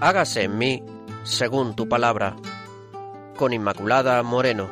[0.00, 0.82] hágase en mí
[1.24, 2.36] según tu palabra.
[3.36, 4.68] Con Inmaculada Moreno.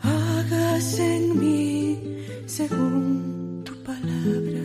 [0.00, 1.98] Hágase en mí
[2.46, 4.60] según tu palabra.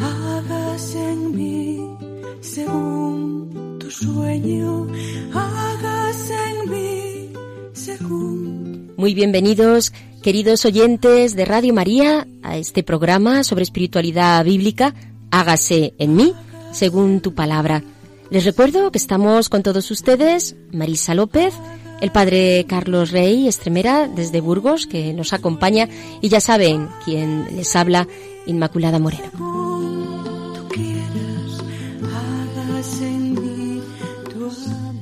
[0.00, 1.96] Hágase en mí
[2.40, 4.86] según tu sueño.
[5.32, 7.32] Hágase en mí
[7.72, 8.92] según.
[8.96, 14.94] Muy bienvenidos, queridos oyentes de Radio María, a este programa sobre espiritualidad bíblica.
[15.30, 16.34] Hágase en mí
[16.72, 17.82] según tu palabra.
[18.30, 21.54] Les recuerdo que estamos con todos ustedes, Marisa López,
[22.00, 25.88] el padre Carlos Rey Estremera desde Burgos, que nos acompaña,
[26.20, 28.06] y ya saben quién les habla,
[28.46, 29.30] Inmaculada Moreno.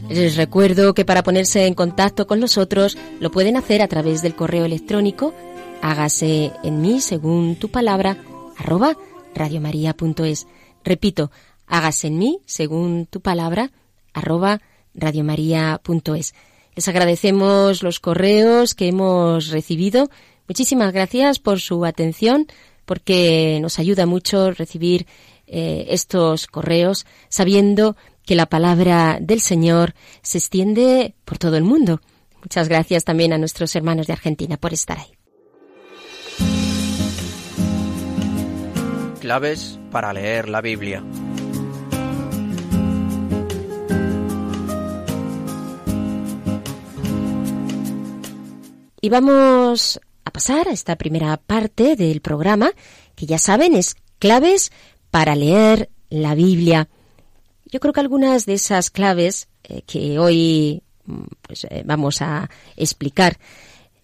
[0.09, 4.34] Les recuerdo que para ponerse en contacto con nosotros lo pueden hacer a través del
[4.34, 5.34] correo electrónico
[5.83, 8.17] hágase en mí según tu palabra
[8.56, 8.97] arroba
[9.34, 10.47] radiomaria.es.
[10.84, 11.30] Repito,
[11.67, 13.70] hágase en mí, según tu palabra,
[14.12, 14.61] arroba
[14.95, 16.34] radiomaria.es.
[16.75, 20.11] Les agradecemos los correos que hemos recibido.
[20.48, 22.47] Muchísimas gracias por su atención,
[22.84, 25.06] porque nos ayuda mucho recibir
[25.47, 32.01] eh, estos correos, sabiendo que la palabra del Señor se extiende por todo el mundo.
[32.42, 35.12] Muchas gracias también a nuestros hermanos de Argentina por estar ahí.
[39.20, 41.03] Claves para leer la Biblia.
[49.06, 52.72] Y vamos a pasar a esta primera parte del programa,
[53.14, 54.72] que ya saben es claves
[55.12, 56.88] para leer la Biblia.
[57.66, 62.50] Yo creo que algunas de esas claves eh, que hoy mm, pues, eh, vamos a
[62.74, 63.38] explicar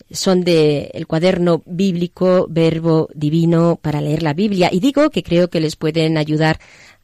[0.08, 4.68] son del el cuaderno bíblico Verbo Divino para leer la Biblia.
[4.70, 6.60] Y digo que creo que les pueden ayudar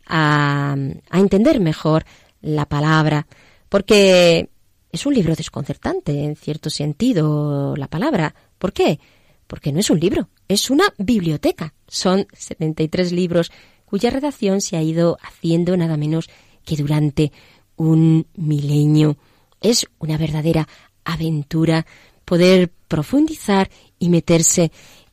[0.07, 0.77] a,
[1.11, 2.05] a entender mejor
[2.43, 3.27] la palabra,
[3.69, 4.51] porque
[4.91, 8.35] es un libro desconcertante, en cierto sentido, la palabra.
[8.59, 8.99] ¿Por qué?
[9.47, 11.75] Porque no es un libro, es una biblioteca.
[11.87, 13.51] Son 73 libros
[13.85, 16.29] cuya redacción se ha ido haciendo nada menos
[16.65, 17.33] que durante
[17.77, 19.17] un milenio.
[19.61, 20.69] Es una verdadera
[21.05, 21.87] aventura
[22.25, 24.71] poder profundizar y meterse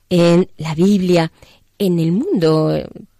[0.09, 1.31] en la Biblia,
[1.77, 2.73] en el mundo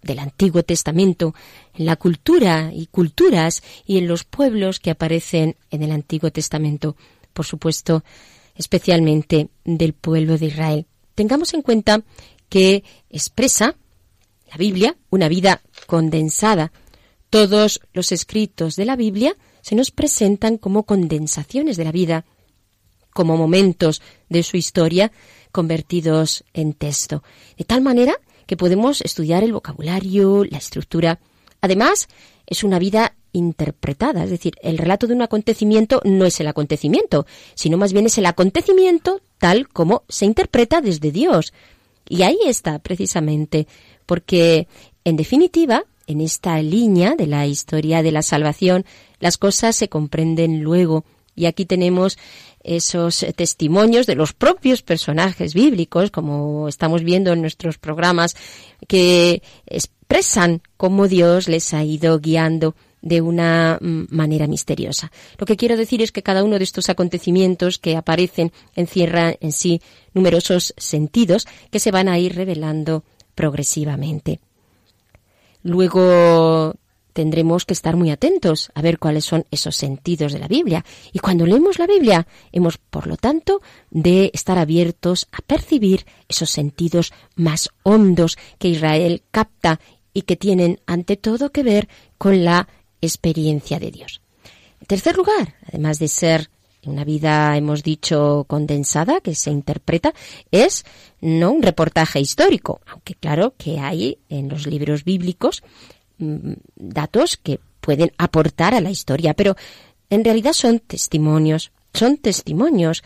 [0.06, 1.34] del Antiguo Testamento,
[1.74, 6.96] en la cultura y culturas y en los pueblos que aparecen en el Antiguo Testamento,
[7.32, 8.04] por supuesto,
[8.54, 10.86] especialmente del pueblo de Israel.
[11.14, 12.02] Tengamos en cuenta
[12.48, 13.76] que expresa
[14.50, 16.72] la Biblia una vida condensada.
[17.30, 22.24] Todos los escritos de la Biblia se nos presentan como condensaciones de la vida,
[23.12, 25.10] como momentos de su historia
[25.50, 27.22] convertidos en texto,
[27.56, 28.14] de tal manera
[28.46, 31.18] que podemos estudiar el vocabulario, la estructura.
[31.60, 32.08] Además,
[32.46, 37.26] es una vida interpretada, es decir, el relato de un acontecimiento no es el acontecimiento,
[37.54, 41.52] sino más bien es el acontecimiento tal como se interpreta desde Dios.
[42.08, 43.66] Y ahí está precisamente,
[44.06, 44.68] porque
[45.04, 48.86] en definitiva, en esta línea de la historia de la salvación,
[49.20, 51.04] las cosas se comprenden luego.
[51.34, 52.16] Y aquí tenemos
[52.66, 58.36] esos testimonios de los propios personajes bíblicos, como estamos viendo en nuestros programas,
[58.88, 65.12] que expresan cómo Dios les ha ido guiando de una mm, manera misteriosa.
[65.38, 69.52] Lo que quiero decir es que cada uno de estos acontecimientos que aparecen encierra en
[69.52, 69.80] sí
[70.12, 73.04] numerosos sentidos que se van a ir revelando
[73.36, 74.40] progresivamente.
[75.62, 76.74] Luego
[77.16, 80.84] tendremos que estar muy atentos a ver cuáles son esos sentidos de la Biblia.
[81.14, 86.50] Y cuando leemos la Biblia, hemos, por lo tanto, de estar abiertos a percibir esos
[86.50, 89.80] sentidos más hondos que Israel capta
[90.12, 91.88] y que tienen, ante todo, que ver
[92.18, 92.68] con la
[93.00, 94.20] experiencia de Dios.
[94.82, 96.50] En tercer lugar, además de ser
[96.84, 100.12] una vida, hemos dicho, condensada, que se interpreta,
[100.50, 100.84] es
[101.22, 105.62] no un reportaje histórico, aunque claro que hay en los libros bíblicos
[106.18, 109.56] datos que pueden aportar a la historia, pero
[110.10, 113.02] en realidad son testimonios, son testimonios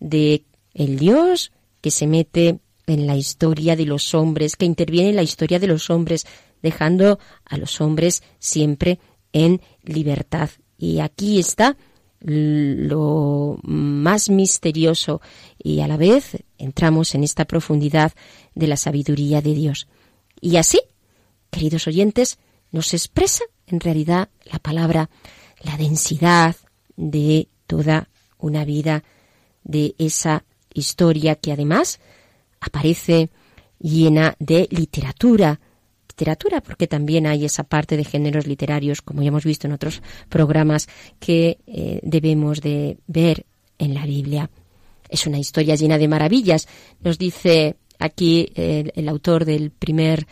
[0.00, 0.44] de
[0.74, 5.22] el Dios que se mete en la historia de los hombres, que interviene en la
[5.22, 6.26] historia de los hombres,
[6.62, 8.98] dejando a los hombres siempre
[9.32, 10.50] en libertad.
[10.78, 11.76] Y aquí está
[12.20, 15.20] lo más misterioso
[15.58, 18.12] y a la vez entramos en esta profundidad
[18.54, 19.88] de la sabiduría de Dios.
[20.40, 20.80] Y así,
[21.50, 22.38] queridos oyentes,
[22.76, 25.08] nos expresa en realidad la palabra,
[25.62, 26.54] la densidad
[26.96, 29.02] de toda una vida,
[29.64, 30.44] de esa
[30.74, 32.00] historia que además
[32.60, 33.30] aparece
[33.78, 35.58] llena de literatura,
[36.10, 40.02] literatura, porque también hay esa parte de géneros literarios, como ya hemos visto en otros
[40.28, 40.86] programas,
[41.18, 43.46] que eh, debemos de ver
[43.78, 44.50] en la Biblia.
[45.08, 46.68] Es una historia llena de maravillas.
[47.00, 50.26] Nos dice aquí el, autor del primer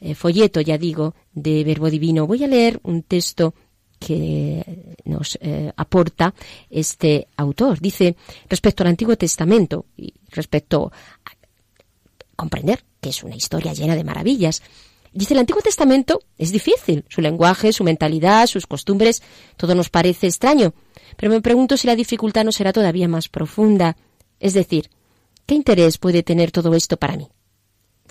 [0.00, 2.26] eh, folleto, ya digo, de Verbo Divino.
[2.26, 3.54] Voy a leer un texto
[3.98, 6.34] que nos eh, aporta
[6.70, 7.80] este autor.
[7.80, 8.16] Dice,
[8.48, 10.90] respecto al Antiguo Testamento y respecto
[11.24, 11.30] a
[12.34, 14.62] comprender que es una historia llena de maravillas,
[15.12, 19.22] dice el Antiguo Testamento es difícil, su lenguaje, su mentalidad, sus costumbres,
[19.56, 20.72] todo nos parece extraño,
[21.16, 23.96] pero me pregunto si la dificultad no será todavía más profunda.
[24.38, 24.90] Es decir,
[25.44, 27.28] ¿qué interés puede tener todo esto para mí?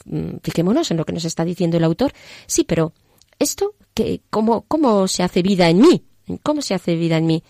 [0.05, 2.13] Mm, fijémonos en lo que nos está diciendo el autor.
[2.47, 2.93] Sí, pero
[3.37, 6.03] esto, que, ¿cómo, ¿cómo se hace vida en mí?
[6.43, 7.43] ¿Cómo se hace vida en mí?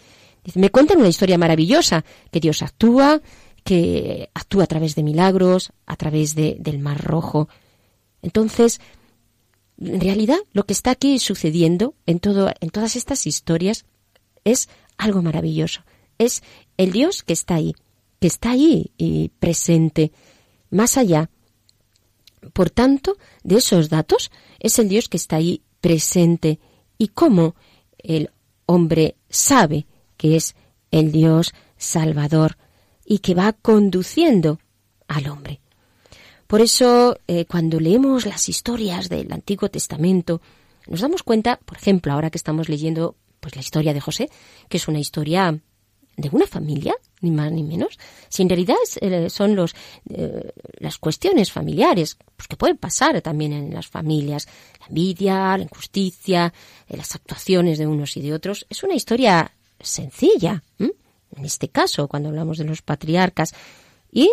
[0.55, 3.21] Me cuentan una historia maravillosa, que Dios actúa,
[3.63, 7.49] que actúa a través de milagros, a través de, del Mar Rojo.
[8.21, 8.79] Entonces,
[9.79, 13.85] en realidad, lo que está aquí sucediendo en, todo, en todas estas historias
[14.43, 15.81] es algo maravilloso.
[16.17, 16.43] Es
[16.77, 17.73] el Dios que está ahí,
[18.19, 20.11] que está ahí y presente,
[20.69, 21.29] más allá.
[22.59, 26.59] Por tanto, de esos datos, es el Dios que está ahí presente
[26.97, 27.55] y cómo
[27.97, 28.31] el
[28.65, 30.55] hombre sabe que es
[30.91, 32.57] el Dios Salvador
[33.05, 34.59] y que va conduciendo
[35.07, 35.61] al hombre.
[36.47, 40.41] Por eso, eh, cuando leemos las historias del Antiguo Testamento,
[40.85, 44.29] nos damos cuenta, por ejemplo, ahora que estamos leyendo pues la historia de José,
[44.67, 45.57] que es una historia
[46.19, 49.73] de una familia, ni más ni menos, si en realidad eh, son los,
[50.09, 54.47] eh, las cuestiones familiares, pues que pueden pasar también en las familias,
[54.79, 56.53] la envidia, la injusticia,
[56.87, 62.07] eh, las actuaciones de unos y de otros, es una historia sencilla, en este caso,
[62.09, 63.53] cuando hablamos de los patriarcas,
[64.11, 64.29] y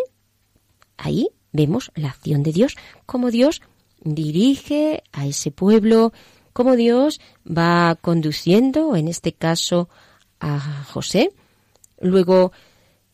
[0.97, 2.75] ahí vemos la acción de Dios,
[3.05, 3.63] como Dios
[4.01, 6.13] dirige a ese pueblo,
[6.53, 9.89] cómo Dios va conduciendo, en este caso,
[10.41, 11.33] a José.
[12.01, 12.53] Luego,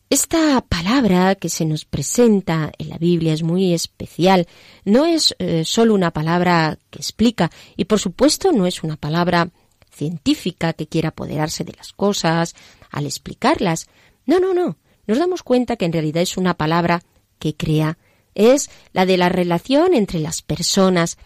[0.09, 4.47] esta palabra que se nos presenta en la Biblia es muy especial.
[4.85, 9.49] No es eh, solo una palabra que explica y por supuesto no es una palabra
[9.89, 12.55] científica que quiera apoderarse de las cosas
[12.91, 13.87] al explicarlas.
[14.25, 14.77] No, no, no.
[15.07, 17.01] Nos damos cuenta que en realidad es una palabra
[17.39, 17.97] que crea.
[18.35, 21.17] Es la de la relación entre las personas.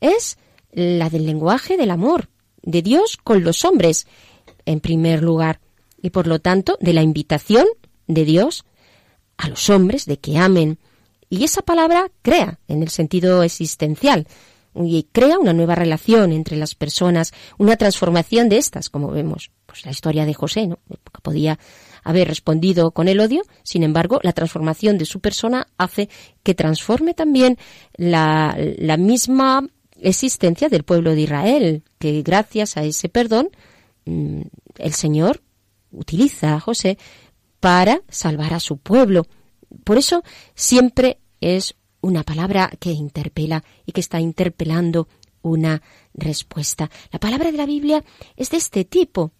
[0.00, 0.38] Es
[0.72, 2.30] la del lenguaje del amor,
[2.62, 4.06] de Dios con los hombres,
[4.64, 5.60] en primer lugar,
[6.02, 7.66] y por lo tanto de la invitación
[8.06, 8.64] de Dios
[9.36, 10.78] a los hombres de que amen.
[11.28, 14.26] Y esa palabra crea en el sentido existencial
[14.74, 19.84] y crea una nueva relación entre las personas, una transformación de estas, como vemos, pues
[19.84, 20.78] la historia de José, ¿no?
[21.22, 21.58] podía
[22.02, 26.08] haber respondido con el odio, sin embargo, la transformación de su persona hace
[26.42, 27.58] que transforme también
[27.96, 29.66] la, la misma
[30.00, 33.50] existencia del pueblo de Israel, que gracias a ese perdón
[34.06, 34.42] mm,
[34.78, 35.42] el Señor
[35.92, 36.98] utiliza a José
[37.60, 39.26] para salvar a su pueblo.
[39.84, 40.22] Por eso
[40.54, 45.08] siempre es una palabra que interpela y que está interpelando
[45.42, 45.82] una
[46.14, 46.90] respuesta.
[47.12, 48.04] La palabra de la Biblia
[48.36, 49.32] es de este tipo.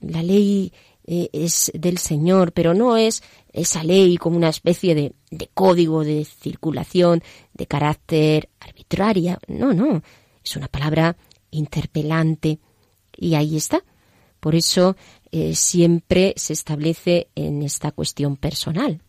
[0.00, 0.72] La ley
[1.04, 6.04] eh, es del Señor, pero no es esa ley como una especie de, de código
[6.04, 7.22] de circulación
[7.54, 9.38] de carácter arbitraria.
[9.48, 10.02] No, no.
[10.44, 11.16] Es una palabra
[11.50, 12.58] interpelante.
[13.16, 13.84] Y ahí está.
[14.40, 14.96] Por eso
[15.32, 19.00] eh, siempre se establece en esta cuestión personal.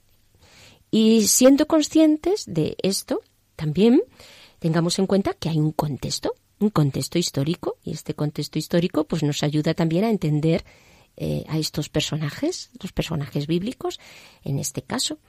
[0.89, 3.21] Y siendo conscientes de esto,
[3.55, 4.01] también
[4.59, 9.21] tengamos en cuenta que hay un contexto, un contexto histórico, y este contexto histórico pues
[9.21, 10.63] nos ayuda también a entender
[11.17, 13.99] eh, a estos personajes, los personajes bíblicos,
[14.43, 15.19] en este caso.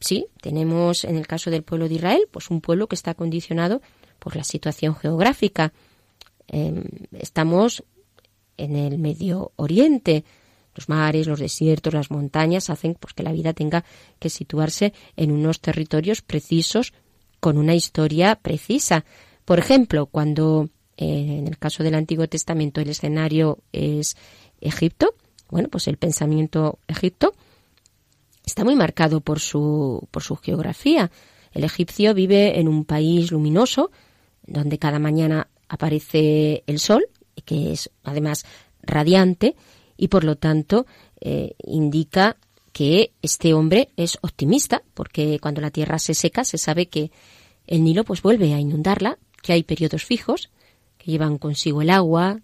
[0.00, 3.80] Sí, tenemos en el caso del pueblo de Israel, pues un pueblo que está condicionado
[4.18, 5.72] por la situación geográfica.
[6.48, 6.82] Em,
[7.12, 7.84] estamos
[8.56, 10.24] en el Medio Oriente.
[10.74, 13.84] Los mares, los desiertos, las montañas hacen pues, que la vida tenga
[14.18, 16.94] que situarse en unos territorios precisos
[17.40, 19.04] con una historia precisa.
[19.44, 24.16] Por ejemplo, cuando eh, en el caso del Antiguo Testamento el escenario es
[24.60, 25.14] Egipto,
[25.50, 27.34] bueno, pues el pensamiento egipto
[28.44, 31.10] está muy marcado por su, por su geografía.
[31.52, 33.90] El egipcio vive en un país luminoso,
[34.46, 37.04] donde cada mañana aparece el sol,
[37.44, 38.44] que es además
[38.82, 39.56] radiante,
[39.96, 40.86] y por lo tanto
[41.20, 42.36] eh, indica
[42.72, 47.10] que este hombre es optimista, porque cuando la tierra se seca se sabe que
[47.66, 50.50] el Nilo pues vuelve a inundarla, que hay periodos fijos
[50.98, 52.40] que llevan consigo el agua,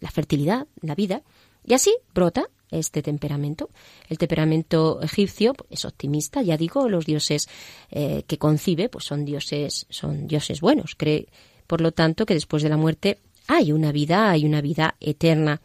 [0.00, 1.22] la fertilidad, la vida,
[1.64, 3.70] y así brota este temperamento.
[4.08, 7.48] El temperamento egipcio es optimista, ya digo, los dioses
[7.90, 11.28] eh, que concibe pues son dioses, son dioses buenos, cree
[11.66, 15.60] por lo tanto, que después de la muerte hay una vida, hay una vida eterna.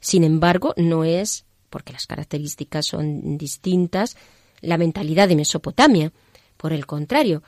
[0.00, 4.16] Sin embargo, no es, porque las características son distintas,
[4.60, 6.12] la mentalidad de Mesopotamia.
[6.56, 7.42] Por el contrario.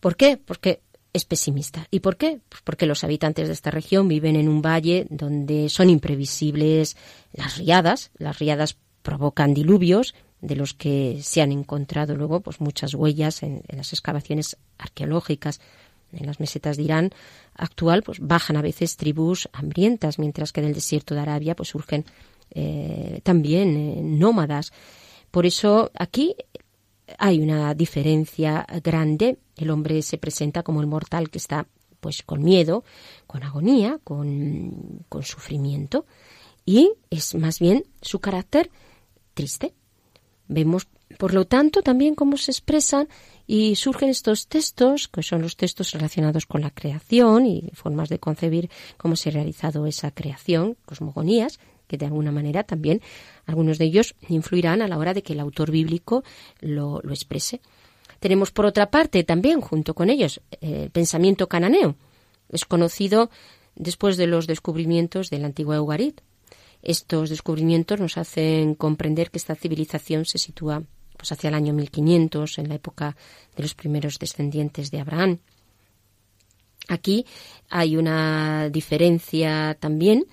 [0.00, 0.36] ¿Por qué?
[0.36, 0.80] Porque
[1.12, 1.86] es pesimista.
[1.90, 2.40] ¿Y por qué?
[2.48, 6.96] Pues porque los habitantes de esta región viven en un valle donde son imprevisibles
[7.32, 8.10] las riadas.
[8.18, 13.62] Las riadas provocan diluvios, de los que se han encontrado luego pues muchas huellas en,
[13.68, 15.60] las excavaciones arqueológicas
[16.12, 17.10] en las mesetas de Irán
[17.54, 21.70] actual pues bajan a veces tribus hambrientas mientras que en el desierto de Arabia pues
[21.70, 22.04] surgen
[22.50, 24.72] eh, también eh, nómadas.
[25.30, 26.34] Por eso aquí
[27.18, 29.38] hay una diferencia grande.
[29.56, 31.66] El hombre se presenta como el mortal que está
[32.00, 32.84] pues con miedo
[33.26, 36.06] con agonía con, con sufrimiento.
[36.64, 38.70] Y es más bien su carácter
[39.34, 39.72] triste.
[40.48, 40.88] Vemos,
[41.18, 43.08] por lo tanto, también cómo se expresan
[43.50, 48.18] y surgen estos textos, que son los textos relacionados con la creación y formas de
[48.18, 53.00] concebir cómo se ha realizado esa creación, cosmogonías, que de alguna manera también
[53.46, 56.24] algunos de ellos influirán a la hora de que el autor bíblico
[56.60, 57.62] lo, lo exprese.
[58.20, 61.96] Tenemos, por otra parte, también, junto con ellos, el pensamiento cananeo.
[62.50, 63.30] Es conocido
[63.76, 66.20] después de los descubrimientos de la antigua Eugarit,
[66.82, 70.82] estos descubrimientos nos hacen comprender que esta civilización se sitúa
[71.18, 73.16] pues hacia el año 1500, en la época
[73.54, 75.40] de los primeros descendientes de Abraham.
[76.88, 77.26] Aquí
[77.68, 80.24] hay una diferencia también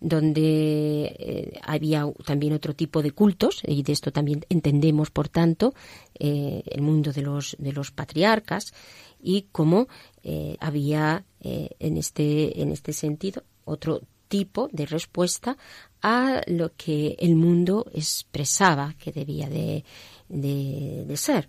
[0.00, 5.74] donde eh, había también otro tipo de cultos y de esto también entendemos por tanto
[6.18, 8.72] eh, el mundo de los de los patriarcas
[9.20, 9.88] y cómo
[10.22, 15.56] eh, había en este en este sentido otro tipo de respuesta
[16.02, 19.84] a lo que el mundo expresaba que debía de,
[20.28, 21.48] de, ser.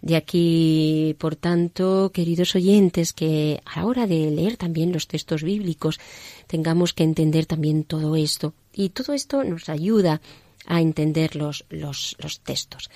[0.00, 5.42] De aquí, por tanto, queridos oyentes, que a la hora de leer también los textos
[5.42, 6.00] bíblicos
[6.46, 8.54] tengamos que entender también todo esto.
[8.74, 10.20] Y todo esto nos ayuda
[10.66, 12.90] a entender los, los, los textos.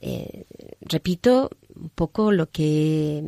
[0.00, 0.44] Eh,
[0.80, 3.24] repito un poco lo que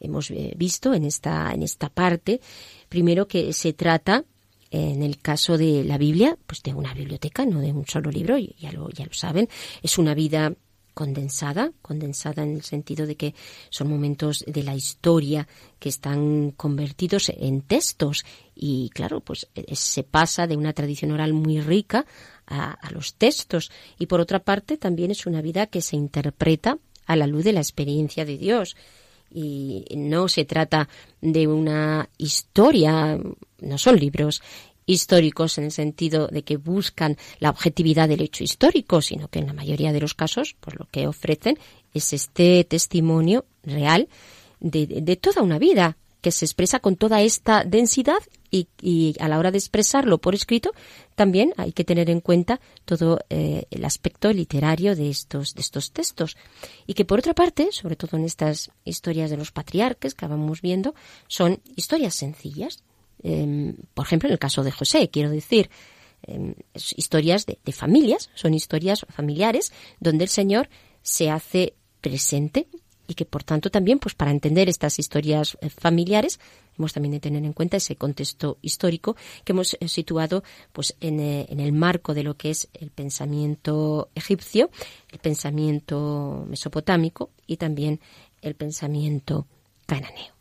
[0.00, 2.40] hemos visto en esta, en esta parte.
[2.88, 4.24] Primero que se trata
[4.70, 8.38] en el caso de la Biblia, pues de una biblioteca, no de un solo libro,
[8.38, 9.48] ya lo, ya lo saben,
[9.82, 10.54] es una vida
[10.94, 13.34] condensada, condensada en el sentido de que
[13.70, 15.48] son momentos de la historia
[15.78, 18.24] que están convertidos en textos.
[18.54, 22.06] Y claro, pues eh, se pasa de una tradición oral muy rica
[22.46, 23.70] a, a los textos.
[23.98, 27.52] Y por otra parte también es una vida que se interpreta a la luz de
[27.52, 28.76] la experiencia de Dios
[29.30, 30.88] y no se trata
[31.20, 33.18] de una historia,
[33.60, 34.42] no son libros
[34.86, 39.46] históricos en el sentido de que buscan la objetividad del hecho histórico, sino que en
[39.46, 41.58] la mayoría de los casos, pues lo que ofrecen
[41.94, 44.08] es este testimonio real
[44.58, 48.18] de, de toda una vida que se expresa con toda esta densidad
[48.50, 50.72] y, y, a la hora de expresarlo por escrito
[51.14, 55.92] también hay que tener en cuenta todo eh, el aspecto literario de estos de estos
[55.92, 56.36] textos.
[56.86, 60.62] Y que por otra parte sobre todo en estas historias de los patriarcas que vamos
[60.62, 60.94] viendo
[61.28, 62.82] son historias sencillas.
[63.22, 65.68] Eh, por ejemplo en el caso de José quiero decir
[66.26, 66.54] eh,
[66.96, 70.70] historias de familias son historias familiares donde el Señor
[71.02, 72.66] se hace presente
[73.10, 76.38] y que por tanto también pues para entender estas historias eh, familiares
[76.78, 81.18] hemos también de tener en cuenta ese contexto histórico que hemos eh, situado pues en,
[81.18, 84.70] eh, en el marco de lo que es el pensamiento egipcio,
[85.10, 88.00] el pensamiento mesopotámico y también
[88.42, 89.46] el pensamiento
[89.86, 90.39] cananeo.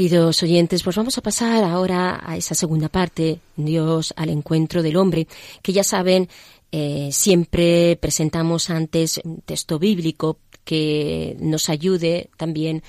[0.00, 4.96] Queridos oyentes, pues vamos a pasar ahora a esa segunda parte, Dios al encuentro del
[4.96, 5.28] hombre,
[5.60, 6.26] que ya saben,
[6.72, 12.82] eh, siempre presentamos antes un texto bíblico que nos ayude también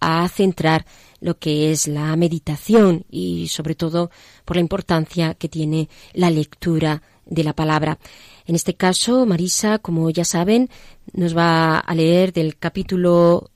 [0.00, 0.86] a centrar
[1.20, 4.10] lo que es la meditación y sobre todo
[4.44, 8.00] por la importancia que tiene la lectura de la palabra.
[8.44, 10.68] En este caso, Marisa, como ya saben,
[11.12, 13.52] nos va a leer del capítulo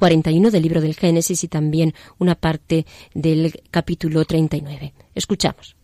[0.00, 4.94] 41 del libro del Génesis y también una parte del capítulo 39.
[5.14, 5.76] Escuchamos.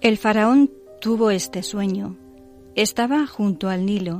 [0.00, 2.16] El faraón tuvo este sueño.
[2.74, 4.18] Estaba junto al Nilo,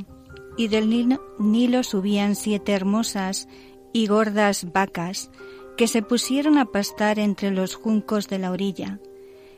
[0.59, 3.49] y del Nilo subían siete hermosas
[3.95, 5.31] y gordas vacas
[5.79, 9.01] que se pusieron a pastar entre los juncos de la orilla.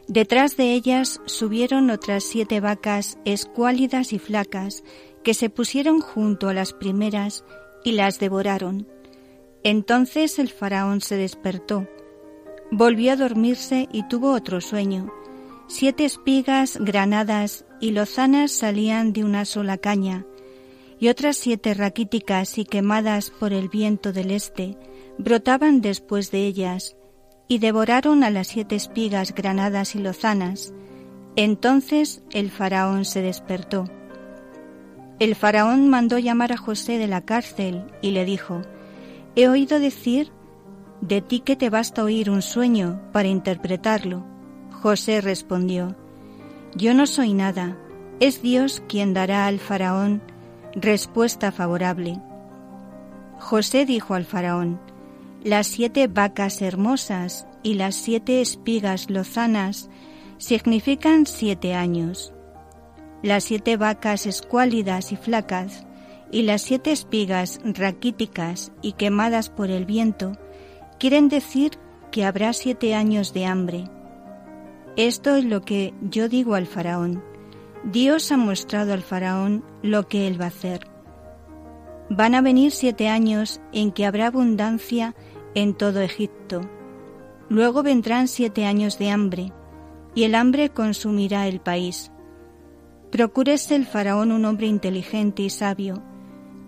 [0.07, 4.85] Detrás de ellas subieron otras siete vacas escuálidas y flacas
[5.25, 7.45] que se pusieron junto a las primeras
[7.85, 8.87] y las devoraron.
[9.65, 11.89] Entonces el faraón se despertó,
[12.71, 15.13] volvió a dormirse y tuvo otro sueño.
[15.67, 20.25] Siete espigas, granadas y lozanas salían de una sola caña,
[21.01, 24.77] y otras siete raquíticas y quemadas por el viento del este
[25.19, 26.97] brotaban después de ellas,
[27.49, 30.73] y devoraron a las siete espigas, granadas y lozanas.
[31.37, 33.85] Entonces el faraón se despertó.
[35.19, 38.63] El faraón mandó llamar a José de la cárcel y le dijo,
[39.39, 40.33] He oído decir
[41.01, 44.27] de ti que te basta oír un sueño para interpretarlo.
[44.83, 45.95] José respondió,
[46.75, 47.79] Yo no soy nada,
[48.19, 50.23] es Dios quien dará al faraón
[50.73, 52.21] respuesta favorable.
[53.39, 54.81] José dijo al faraón,
[55.45, 59.89] Las siete vacas hermosas y las siete espigas lozanas
[60.39, 62.33] significan siete años.
[63.23, 65.87] Las siete vacas escuálidas y flacas
[66.31, 70.33] y las siete espigas raquíticas y quemadas por el viento
[70.99, 71.73] quieren decir
[72.11, 73.85] que habrá siete años de hambre.
[74.97, 77.23] Esto es lo que yo digo al faraón.
[77.85, 80.87] Dios ha mostrado al faraón lo que él va a hacer.
[82.11, 85.15] Van a venir siete años en que habrá abundancia
[85.55, 86.63] en todo Egipto.
[87.49, 89.53] Luego vendrán siete años de hambre,
[90.15, 92.11] y el hambre consumirá el país.
[93.11, 96.03] Procúrese el faraón un hombre inteligente y sabio,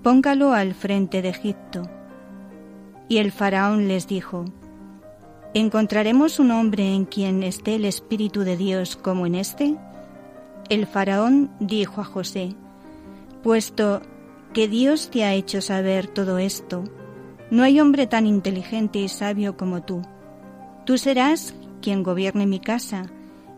[0.02, 1.82] póngalo al frente de Egipto.
[3.08, 4.44] Y el faraón les dijo,
[5.54, 9.76] ¿encontraremos un hombre en quien esté el Espíritu de Dios como en este?
[10.68, 12.54] El faraón dijo a José,
[13.42, 14.02] puesto
[14.52, 16.84] que Dios te ha hecho saber todo esto,
[17.50, 20.02] no hay hombre tan inteligente y sabio como tú.
[20.86, 23.06] Tú serás quien gobierne mi casa,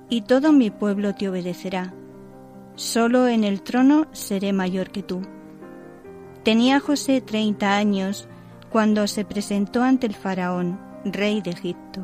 [0.08, 1.92] y todo mi pueblo te obedecerá.
[2.74, 5.22] Solo en el trono seré mayor que tú.
[6.42, 8.26] Tenía José treinta años
[8.70, 12.00] cuando se presentó ante el faraón, rey de Egipto.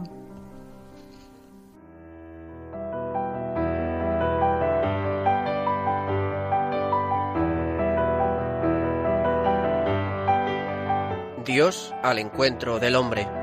[11.45, 13.38] Dios al encuentro del hombre.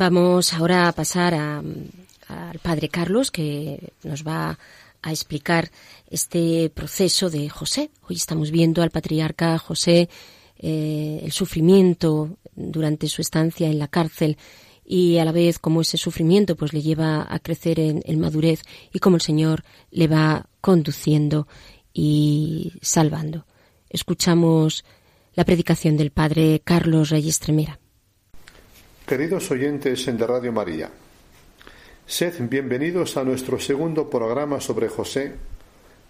[0.00, 4.56] Vamos ahora a pasar al padre Carlos, que nos va
[5.02, 5.72] a explicar
[6.08, 7.90] este proceso de José.
[8.08, 10.08] Hoy estamos viendo al patriarca José,
[10.56, 14.38] eh, el sufrimiento durante su estancia en la cárcel
[14.84, 18.62] y a la vez cómo ese sufrimiento pues le lleva a crecer en, en madurez
[18.92, 21.48] y cómo el Señor le va conduciendo
[21.92, 23.46] y salvando.
[23.90, 24.84] Escuchamos
[25.34, 27.80] la predicación del padre Carlos Reyes Tremera.
[29.08, 30.90] Queridos oyentes de Radio María,
[32.04, 35.32] sed bienvenidos a nuestro segundo programa sobre José,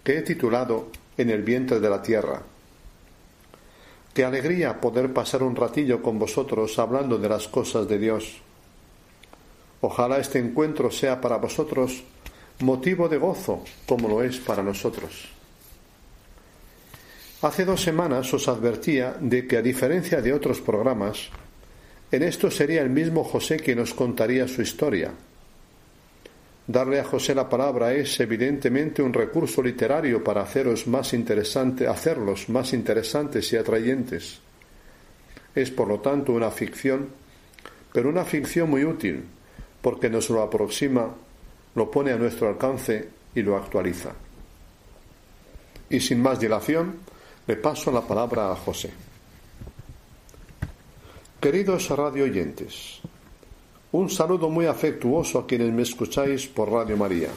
[0.03, 2.41] que he titulado En el vientre de la tierra.
[4.13, 8.41] Qué alegría poder pasar un ratillo con vosotros hablando de las cosas de Dios.
[9.79, 12.03] Ojalá este encuentro sea para vosotros
[12.59, 15.29] motivo de gozo, como lo es para nosotros.
[17.43, 21.29] Hace dos semanas os advertía de que, a diferencia de otros programas,
[22.11, 25.11] en esto sería el mismo José quien nos contaría su historia.
[26.65, 30.41] Darle a José la palabra es evidentemente un recurso literario para
[30.87, 31.13] más
[31.87, 34.39] hacerlos más interesantes y atrayentes.
[35.55, 37.09] Es por lo tanto una ficción,
[37.91, 39.23] pero una ficción muy útil,
[39.81, 41.09] porque nos lo aproxima,
[41.73, 44.11] lo pone a nuestro alcance y lo actualiza.
[45.89, 46.99] Y sin más dilación,
[47.47, 49.08] le paso la palabra a José.
[51.39, 52.99] Queridos radio oyentes,
[53.93, 57.29] Un saludo muy afectuoso a quienes me escucháis por Radio María.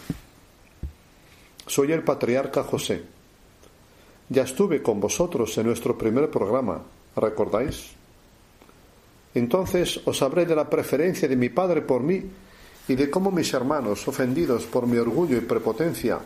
[1.69, 3.01] Soy el patriarca José.
[4.29, 6.83] Ya estuve con vosotros en nuestro primer programa,
[7.15, 7.93] ¿recordáis?
[9.37, 12.25] Entonces os hablé de la preferencia de mi padre por mí
[12.89, 16.19] y de cómo mis hermanos, ofendidos por mi orgullo y prepotencia,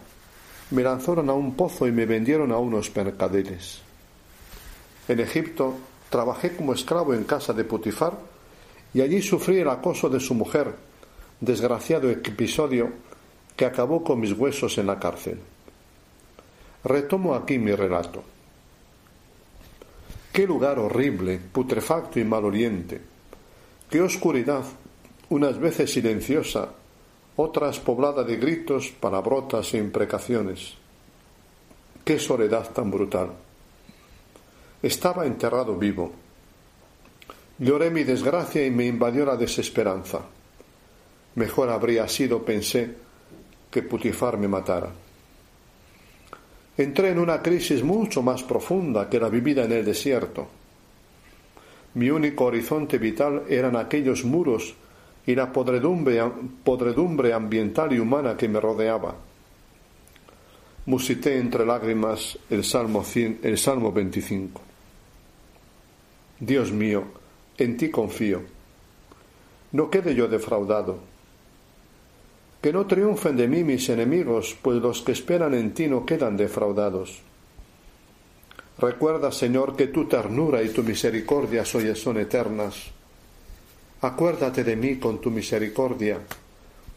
[0.71, 3.83] me lanzaron a un pozo y me vendieron a unos mercaderes.
[5.09, 5.75] En Egipto
[6.11, 8.19] trabajé como esclavo en casa de Putifar
[8.95, 10.75] y allí sufrí el acoso de su mujer,
[11.41, 12.93] desgraciado episodio
[13.57, 15.39] que acabó con mis huesos en la cárcel.
[16.85, 18.23] Retomo aquí mi relato.
[20.33, 23.01] Qué lugar horrible, putrefacto y maloliente.
[23.89, 24.65] Qué oscuridad,
[25.31, 26.69] unas veces silenciosa,
[27.37, 30.75] otras poblada de gritos, palabrotas e imprecaciones.
[32.05, 33.46] Qué soledad tan brutal.
[34.83, 36.13] Estaba enterrado vivo
[37.59, 40.21] Lloré mi desgracia y me invadió la desesperanza.
[41.37, 42.95] Mejor habría sido, pensé,
[43.71, 44.91] que Putifar me matara.
[46.77, 50.47] Entré en una crisis mucho más profunda que la vivida en el desierto.
[51.95, 54.75] Mi único horizonte vital eran aquellos muros
[55.27, 59.17] y la podredumbre, ambiental y humana que me rodeaba.
[60.85, 64.66] Musité entre lágrimas el Salmo, el Salmo 25.
[66.39, 67.05] Dios mío,
[67.57, 68.43] en ti confío.
[69.73, 70.99] No quede yo defraudado.
[72.61, 76.37] Que no triunfen de mí mis enemigos, pues los que esperan en ti no quedan
[76.37, 77.23] defraudados.
[78.79, 82.91] Recuerda, Señor, que tu ternura y tu misericordia son eternas.
[84.03, 86.19] Acuérdate de mí con tu misericordia.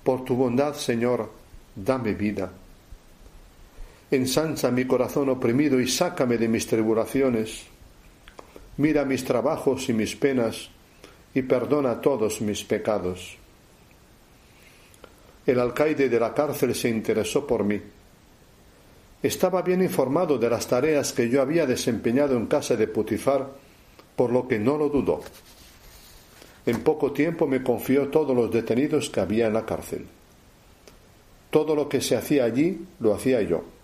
[0.03, 1.29] Por tu bondad, Señor,
[1.73, 2.51] dame vida.
[4.11, 7.78] Ensancha mi corazón oprimido y sácame de mis tribulaciones
[8.79, 10.69] mira mis trabajos y mis penas
[11.35, 13.37] y perdona todos mis pecados.
[15.45, 17.79] El alcaide de la cárcel se interesó por mí.
[19.21, 23.49] Estaba bien informado de las tareas que yo había desempeñado en casa de Putifar,
[24.15, 25.19] por lo que no lo dudó.
[26.65, 30.05] En poco tiempo me confió todos los detenidos que había en la cárcel.
[31.49, 33.78] Todo lo que se hacía allí lo hacía yo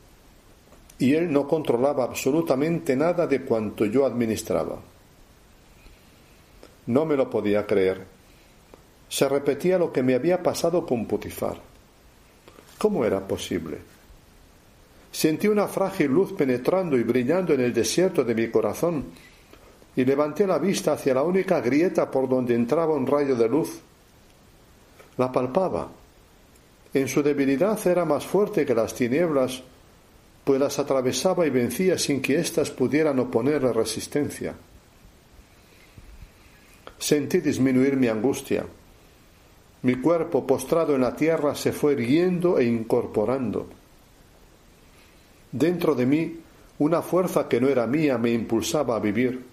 [0.98, 4.80] y él no controlaba absolutamente nada de cuanto yo administraba.
[6.88, 8.06] No me lo podía creer.
[9.10, 11.58] Se repetía lo que me había pasado con Putifar.
[12.78, 13.80] ¿Cómo era posible?
[15.12, 19.06] Sentí una frágil luz penetrando y brillando en el desierto de mi corazón
[19.96, 23.80] y levanté la vista hacia la única grieta por donde entraba un rayo de luz.
[25.18, 25.90] La palpaba.
[26.94, 29.64] En su debilidad era más fuerte que las tinieblas
[30.46, 34.54] pues las atravesaba y vencía sin que éstas pudieran oponerle resistencia.
[37.00, 38.64] Sentí disminuir mi angustia.
[39.82, 43.68] Mi cuerpo postrado en la tierra se fue erguiendo e incorporando.
[45.52, 46.40] Dentro de mí,
[46.78, 49.44] una fuerza que no era mía me impulsaba a vivir.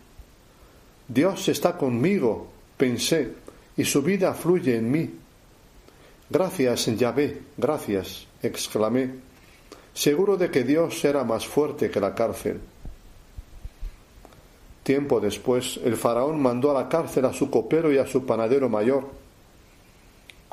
[1.08, 3.32] Dios está conmigo, pensé,
[3.78, 5.10] y su vida fluye en mí.
[6.28, 9.31] Gracias, Yahvé, gracias, exclamé
[9.94, 12.60] seguro de que Dios era más fuerte que la cárcel.
[14.82, 18.68] Tiempo después, el faraón mandó a la cárcel a su copero y a su panadero
[18.68, 19.04] mayor.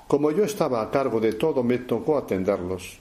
[0.07, 2.99] Como yo estaba a cargo de todo, me tocó atenderlos.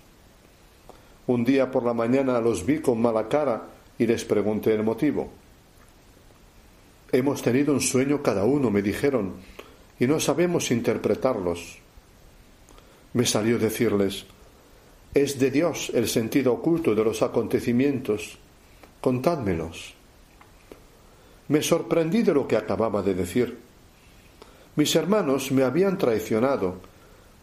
[1.26, 5.28] Un día por la mañana los vi con mala cara y les pregunté el motivo.
[7.12, 9.34] Hemos tenido un sueño cada uno, me dijeron,
[9.98, 11.78] y no sabemos interpretarlos.
[13.12, 14.26] Me salió decirles,
[15.22, 18.38] es de Dios el sentido oculto de los acontecimientos.
[19.00, 19.94] Contádmelos.
[21.48, 23.58] Me sorprendí de lo que acababa de decir.
[24.76, 26.76] Mis hermanos me habían traicionado,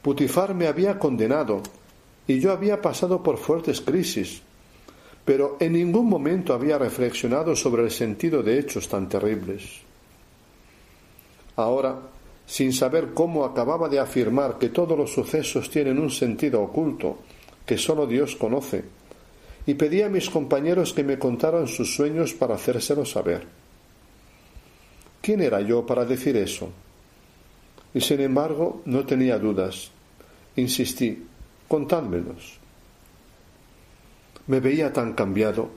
[0.01, 1.63] Putifar me había condenado,
[2.27, 4.41] y yo había pasado por fuertes crisis,
[5.25, 9.81] pero en ningún momento había reflexionado sobre el sentido de hechos tan terribles.
[11.55, 11.97] Ahora,
[12.45, 17.17] sin saber cómo acababa de afirmar que todos los sucesos tienen un sentido oculto,
[17.65, 18.83] que sólo Dios conoce,
[19.65, 23.47] y pedí a mis compañeros que me contaran sus sueños para hacérselos saber.
[25.21, 26.69] ¿Quién era yo para decir eso?
[27.93, 29.89] Y sin embargo no tenía dudas.
[30.55, 31.25] Insistí,
[31.67, 32.59] contádmelos.
[34.47, 35.71] Me veía tan cambiado.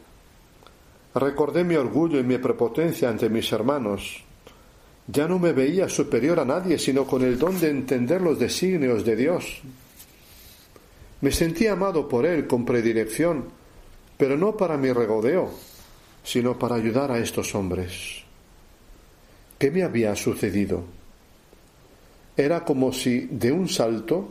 [1.14, 4.22] Recordé mi orgullo y mi prepotencia ante mis hermanos.
[5.07, 9.07] Ya no me veía superior a nadie, sino con el don de entender los designios
[9.07, 9.62] de Dios,
[11.20, 13.46] me sentí amado por Él con predilección,
[14.16, 15.50] pero no para mi regodeo,
[16.22, 18.22] sino para ayudar a estos hombres.
[19.59, 20.85] ¿Qué me había sucedido?
[22.37, 24.28] Era como si de un salto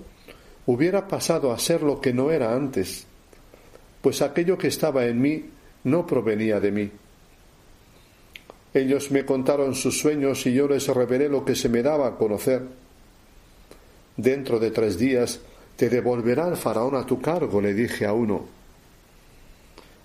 [0.65, 3.05] hubiera pasado a ser lo que no era antes,
[4.01, 5.45] pues aquello que estaba en mí
[5.83, 6.91] no provenía de mí.
[8.73, 12.15] Ellos me contaron sus sueños y yo les revelé lo que se me daba a
[12.15, 12.63] conocer.
[14.15, 15.41] Dentro de tres días
[15.77, 18.45] te devolverá el faraón a tu cargo, le dije a uno.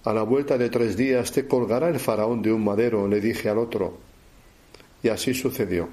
[0.04, 3.48] A la vuelta de tres días te colgará el faraón de un madero, le dije
[3.48, 3.98] al otro.
[5.02, 5.88] Y así sucedió.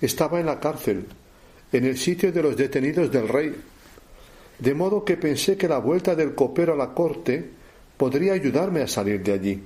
[0.00, 1.06] Estaba en la cárcel,
[1.70, 3.54] en el sitio de los detenidos del rey,
[4.58, 7.50] de modo que pensé que la vuelta del copero a la corte
[7.96, 9.62] podría ayudarme a salir de allí.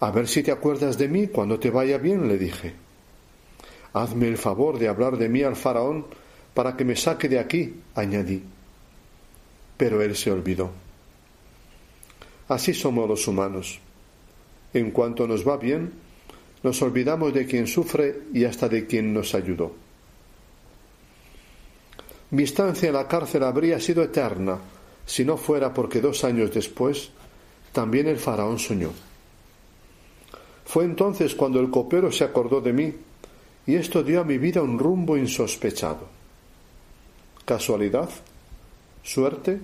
[0.00, 2.74] A ver si te acuerdas de mí cuando te vaya bien, le dije.
[3.92, 6.06] Hazme el favor de hablar de mí al faraón
[6.54, 8.42] para que me saque de aquí, añadí.
[9.76, 10.70] Pero él se olvidó.
[12.48, 13.78] Así somos los humanos.
[14.74, 15.92] En cuanto nos va bien,
[16.62, 19.74] nos olvidamos de quien sufre y hasta de quien nos ayudó.
[22.30, 24.58] Mi estancia en la cárcel habría sido eterna
[25.06, 27.10] si no fuera porque dos años después
[27.72, 28.90] también el faraón soñó.
[30.64, 32.94] Fue entonces cuando el copero se acordó de mí
[33.66, 36.19] y esto dio a mi vida un rumbo insospechado.
[37.50, 38.08] ¿Casualidad?
[39.02, 39.58] ¿Suerte?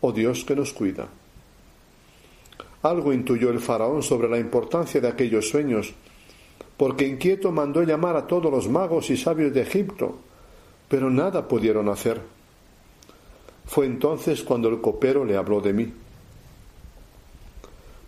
[0.00, 1.06] ¿O Dios que nos cuida?
[2.82, 5.94] Algo intuyó el faraón sobre la importancia de aquellos sueños,
[6.76, 10.18] porque inquieto mandó llamar a todos los magos y sabios de Egipto,
[10.88, 12.20] pero nada pudieron hacer.
[13.64, 15.92] Fue entonces cuando el copero le habló de mí.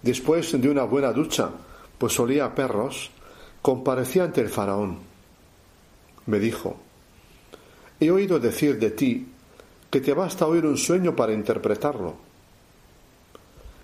[0.02, 1.48] Después de una buena ducha,
[1.96, 3.12] pues olía a perros,
[3.62, 4.98] comparecí ante el faraón.
[6.26, 6.76] Me dijo,
[8.06, 9.26] he oído decir de ti
[9.90, 12.16] que te basta oír un sueño para interpretarlo.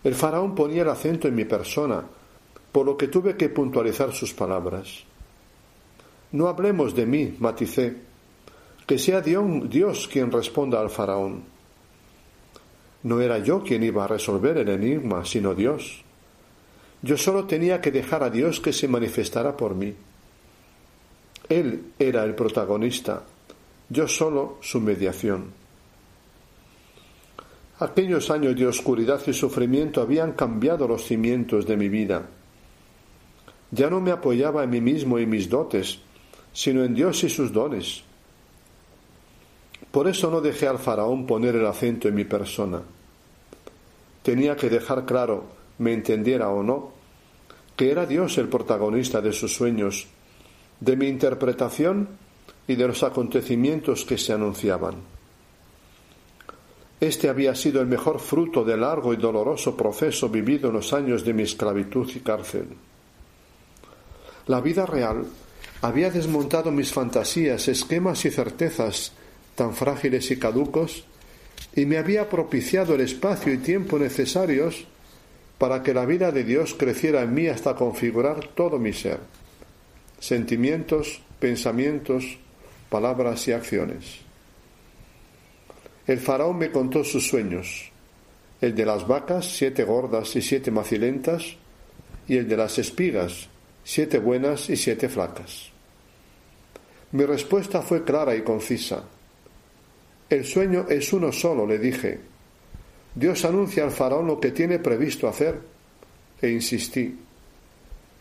[0.02, 2.02] El faraón ponía el acento en mi persona,
[2.72, 5.04] por lo que tuve que puntualizar sus palabras.
[6.32, 7.96] No hablemos de mí, maticé,
[8.86, 11.42] que sea Dios quien responda al faraón.
[13.02, 16.02] No era yo quien iba a resolver el enigma, sino Dios.
[17.02, 19.94] Yo solo tenía que dejar a Dios que se manifestara por mí.
[21.48, 23.22] Él era el protagonista,
[23.88, 25.52] yo solo su mediación.
[27.80, 32.26] Aquellos años de oscuridad y sufrimiento habían cambiado los cimientos de mi vida.
[33.70, 36.00] Ya no me apoyaba en mí mismo y mis dotes,
[36.52, 38.02] sino en Dios y sus dones.
[39.92, 42.82] Por eso no dejé al faraón poner el acento en mi persona.
[44.22, 45.44] Tenía que dejar claro,
[45.78, 46.90] me entendiera o no,
[47.76, 50.08] que era Dios el protagonista de sus sueños,
[50.80, 52.08] de mi interpretación
[52.68, 54.96] y de los acontecimientos que se anunciaban.
[57.00, 61.24] Este había sido el mejor fruto del largo y doloroso proceso vivido en los años
[61.24, 62.68] de mi esclavitud y cárcel.
[64.46, 65.24] La vida real
[65.80, 69.12] había desmontado mis fantasías, esquemas y certezas
[69.54, 71.04] tan frágiles y caducos,
[71.74, 74.86] y me había propiciado el espacio y tiempo necesarios
[75.58, 79.18] para que la vida de Dios creciera en mí hasta configurar todo mi ser,
[80.20, 82.38] sentimientos, pensamientos,
[82.88, 84.20] palabras y acciones.
[86.06, 87.90] El faraón me contó sus sueños,
[88.60, 91.56] el de las vacas, siete gordas y siete macilentas,
[92.26, 93.48] y el de las espigas,
[93.84, 95.70] siete buenas y siete flacas.
[97.12, 99.04] Mi respuesta fue clara y concisa.
[100.28, 102.20] El sueño es uno solo, le dije.
[103.14, 105.58] Dios anuncia al faraón lo que tiene previsto hacer,
[106.40, 107.18] e insistí.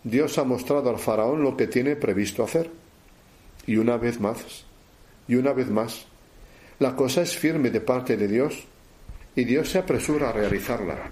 [0.03, 2.69] Dios ha mostrado al faraón lo que tiene previsto hacer.
[3.67, 4.65] Y una vez más,
[5.27, 6.07] y una vez más,
[6.79, 8.63] la cosa es firme de parte de Dios
[9.35, 11.11] y Dios se apresura a realizarla.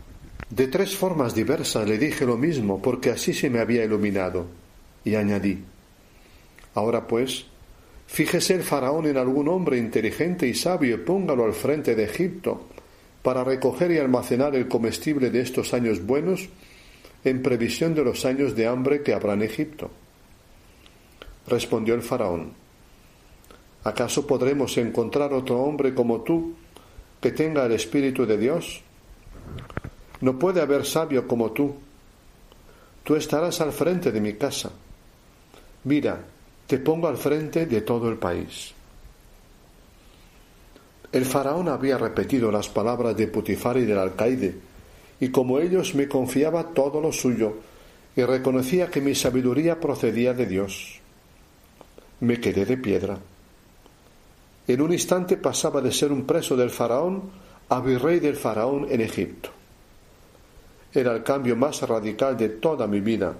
[0.49, 4.47] De tres formas diversas le dije lo mismo porque así se me había iluminado
[5.03, 5.63] y añadí,
[6.75, 7.45] ahora pues,
[8.07, 12.67] fíjese el faraón en algún hombre inteligente y sabio y póngalo al frente de Egipto
[13.21, 16.47] para recoger y almacenar el comestible de estos años buenos
[17.23, 19.89] en previsión de los años de hambre que habrá en Egipto.
[21.47, 22.53] Respondió el faraón,
[23.85, 26.55] ¿Acaso podremos encontrar otro hombre como tú
[27.21, 28.81] que tenga el Espíritu de Dios?
[30.21, 31.75] No puede haber sabio como tú.
[33.03, 34.71] Tú estarás al frente de mi casa.
[35.83, 36.19] Mira,
[36.65, 38.73] te pongo al frente de todo el país.
[41.11, 44.55] El faraón había repetido las palabras de Putifar y del alcaide,
[45.19, 47.53] y como ellos me confiaba todo lo suyo,
[48.15, 51.04] y reconocía que mi sabiduría procedía de Dios.
[52.25, 53.19] Me quedé de piedra.
[54.67, 57.21] En un instante pasaba de ser un preso del faraón
[57.69, 59.51] a virrey del faraón en Egipto.
[60.91, 63.35] Era el cambio más radical de toda mi vida,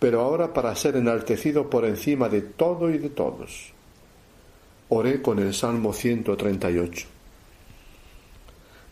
[0.00, 3.72] pero ahora para ser enaltecido por encima de todo y de todos.
[4.88, 7.06] Oré con el Salmo 138.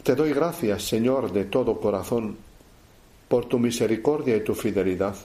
[0.05, 2.37] Te doy gracias, Señor, de todo corazón,
[3.27, 5.17] por tu misericordia y tu fidelidad,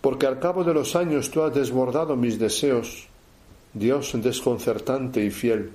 [0.00, 3.08] porque al cabo de los años tú has desbordado mis deseos,
[3.72, 5.72] Dios desconcertante y fiel.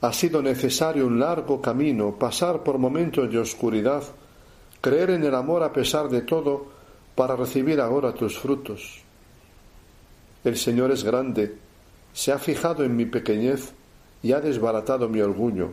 [0.00, 4.02] Ha sido necesario un largo camino, pasar por momentos de oscuridad,
[4.80, 6.66] creer en el amor a pesar de todo,
[7.14, 9.02] para recibir ahora tus frutos.
[10.42, 11.56] El Señor es grande,
[12.14, 13.74] se ha fijado en mi pequeñez
[14.22, 15.70] y ha desbaratado mi orgullo.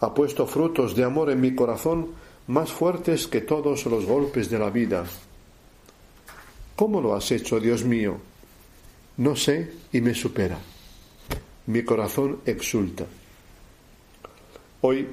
[0.00, 2.08] Ha puesto frutos de amor en mi corazón
[2.46, 5.04] más fuertes que todos los golpes de la vida.
[6.76, 8.18] ¿Cómo lo has hecho, Dios mío?
[9.16, 10.58] No sé y me supera.
[11.66, 13.06] Mi corazón exulta.
[14.82, 15.06] Hoy,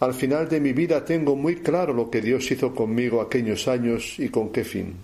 [0.00, 4.18] al final de mi vida, tengo muy claro lo que Dios hizo conmigo aquellos años
[4.18, 4.94] y con qué fin.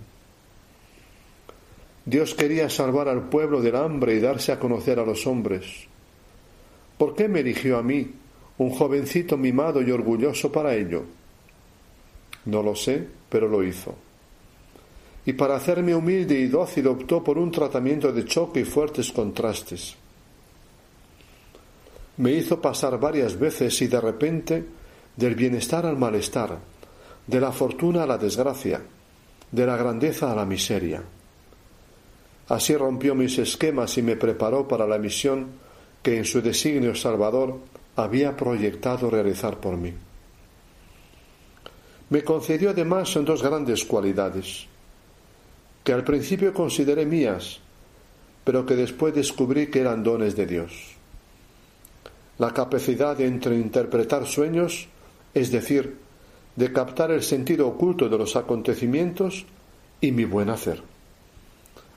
[2.05, 5.87] Dios quería salvar al pueblo del hambre y darse a conocer a los hombres.
[6.99, 8.11] ¿Por qué me eligió a mí,
[8.59, 11.03] un jovencito mimado y orgulloso para ello?
[12.45, 13.95] No lo sé, pero lo hizo.
[15.25, 19.95] Y para hacerme humilde y dócil optó por un tratamiento de choque y fuertes contrastes.
[22.17, 24.65] Me hizo pasar varias veces y de repente
[25.15, 26.59] del bienestar al malestar,
[27.25, 28.81] de la fortuna a la desgracia,
[29.51, 31.03] de la grandeza a la miseria.
[32.47, 35.47] Así rompió mis esquemas y me preparó para la misión
[36.03, 37.59] que en su designio salvador
[37.95, 39.93] había proyectado realizar por mí.
[42.09, 44.67] Me concedió además dos grandes cualidades,
[45.83, 47.59] que al principio consideré mías,
[48.43, 50.95] pero que después descubrí que eran dones de Dios.
[52.37, 54.87] La capacidad de interpretar sueños,
[55.33, 55.97] es decir,
[56.55, 59.45] de captar el sentido oculto de los acontecimientos
[59.99, 60.81] y mi buen hacer.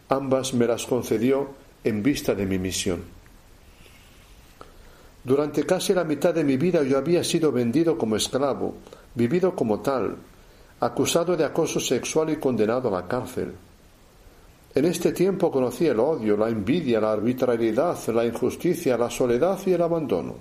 [0.08, 1.50] Ambas me las concedió
[1.84, 3.02] en vista de mi misión.
[5.22, 8.76] Durante casi la mitad de mi vida yo había sido vendido como esclavo,
[9.18, 10.16] vivido como tal,
[10.80, 13.52] acusado de acoso sexual y condenado a la cárcel.
[14.74, 19.72] En este tiempo conocí el odio, la envidia, la arbitrariedad, la injusticia, la soledad y
[19.72, 20.36] el abandono.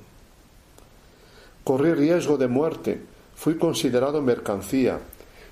[1.63, 3.01] Corrí riesgo de muerte,
[3.35, 4.99] fui considerado mercancía,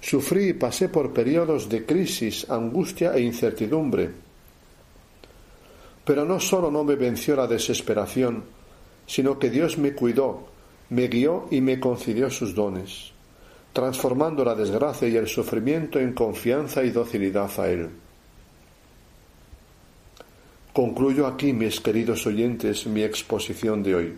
[0.05, 4.11] Sufrí y pasé por periodos de crisis, angustia e incertidumbre.
[6.05, 8.43] Pero no solo no me venció la desesperación,
[9.07, 10.45] sino que Dios me cuidó,
[10.91, 13.13] me guió y me concedió sus dones,
[13.75, 17.89] transformando la desgracia y el sufrimiento en confianza y docilidad a Él.
[20.71, 24.13] Concluyo aquí, mis queridos oyentes, mi exposición de hoy.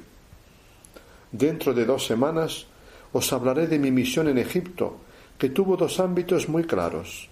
[1.32, 2.68] Dentro de dos semanas
[3.12, 4.98] os hablaré de mi misión en Egipto,
[5.40, 7.28] que tuvo dos ámbitos muy claros.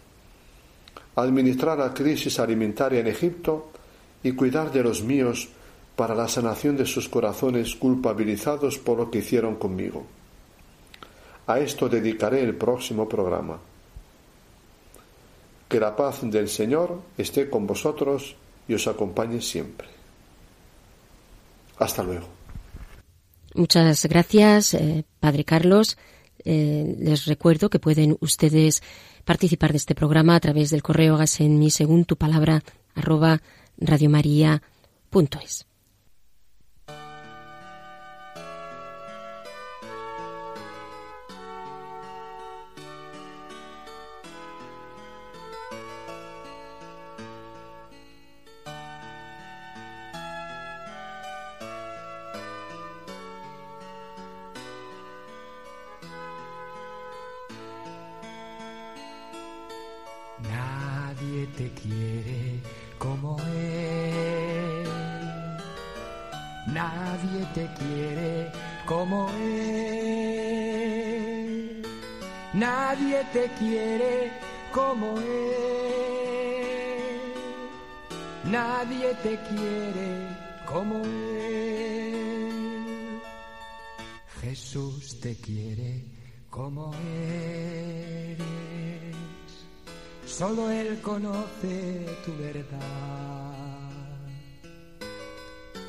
[1.17, 3.69] Administrar la crisis alimentaria en Egipto
[4.23, 5.49] y cuidar de los míos
[5.95, 10.07] para la sanación de sus corazones culpabilizados por lo que hicieron conmigo.
[11.48, 13.60] A esto dedicaré el próximo programa.
[15.70, 18.36] Que la paz del Señor esté con vosotros
[18.68, 19.88] y os acompañe siempre.
[21.78, 22.28] Hasta luego.
[23.54, 25.98] Muchas gracias, eh, Padre Carlos.
[26.43, 28.84] Eh, les recuerdo que pueden ustedes
[29.24, 33.41] participar de este programa a través del correo hágase en mi según tu palabra arroba
[33.78, 35.66] radiomaria.es.
[67.54, 68.52] te quiere
[68.86, 69.46] como Él.
[72.54, 74.32] Nadie te quiere
[74.72, 75.86] como Él.
[84.41, 86.06] Jesús te quiere
[86.50, 88.38] como eres.
[90.26, 93.06] Solo Él conoce tu verdad.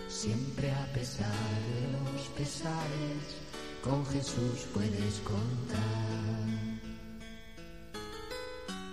[0.09, 1.46] Siempre a pesar
[3.87, 5.81] con Jesús puedes contar.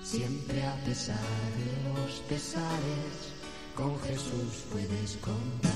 [0.04, 1.18] Siempre a pesar
[1.58, 3.34] de los pesares,
[3.76, 5.73] con Jesús puedes contar.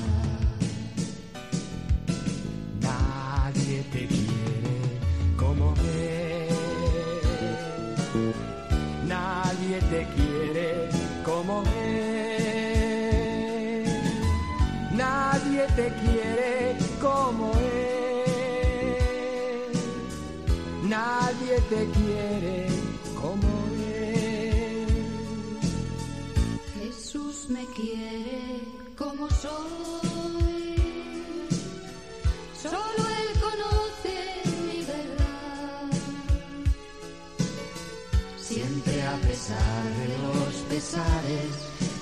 [38.58, 41.54] Siempre a pesar de los pesares,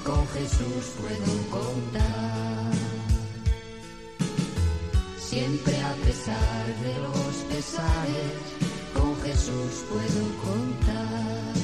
[0.06, 2.72] con Jesús puedo contar.
[5.20, 8.40] Siempre a pesar de los pesares,
[8.94, 11.55] con Jesús puedo contar.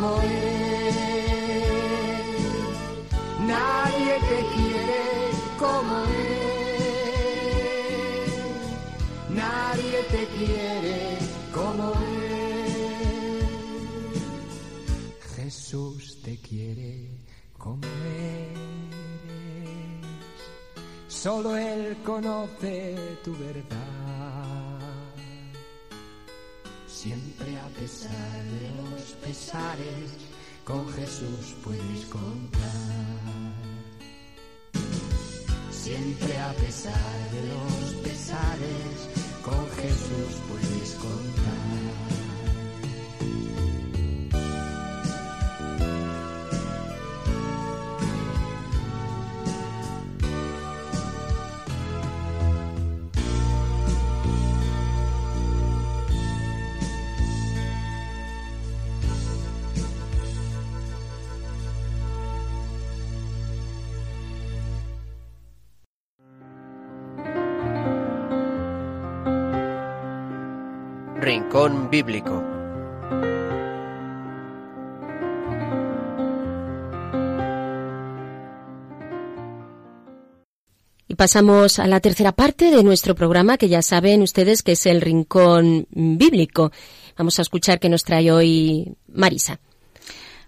[0.00, 0.94] Como Él.
[3.46, 5.02] Nadie te quiere
[5.58, 6.40] como Él.
[9.30, 11.18] Nadie te quiere
[11.52, 13.42] como Él.
[15.36, 17.10] Jesús te quiere
[17.58, 18.58] como eres.
[21.08, 23.89] Solo Él conoce tu verdad.
[27.70, 30.10] A pesar de los pesares,
[30.64, 32.60] con Jesús puedes contar.
[35.70, 39.08] Siempre a pesar de los pesares,
[39.44, 42.19] con Jesús puedes contar.
[71.60, 72.42] Rincón Bíblico.
[81.06, 84.86] Y pasamos a la tercera parte de nuestro programa, que ya saben ustedes que es
[84.86, 86.72] el Rincón Bíblico.
[87.18, 89.60] Vamos a escuchar qué nos trae hoy Marisa.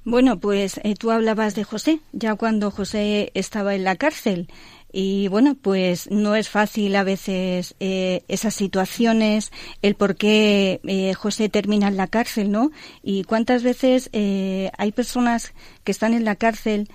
[0.04, 4.48] Bueno, pues eh, tú hablabas de José, ya cuando José estaba en la cárcel.
[4.92, 11.14] Y bueno, pues no es fácil a veces eh, esas situaciones, el por qué eh,
[11.14, 12.70] José termina en la cárcel, ¿no?
[13.02, 16.88] Y cuántas veces eh, hay personas que están en la cárcel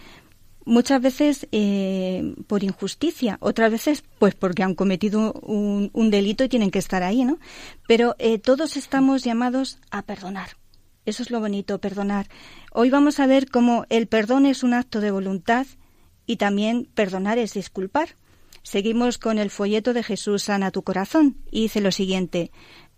[0.67, 6.49] muchas veces eh, por injusticia, otras veces pues porque han cometido un, un delito y
[6.49, 7.39] tienen que estar ahí, ¿no?
[7.87, 10.49] Pero eh, todos estamos llamados a perdonar.
[11.05, 12.27] Eso es lo bonito, perdonar.
[12.73, 15.65] Hoy vamos a ver cómo el perdón es un acto de voluntad
[16.27, 18.09] y también perdonar es disculpar.
[18.61, 22.51] Seguimos con el folleto de Jesús sana tu corazón y dice lo siguiente: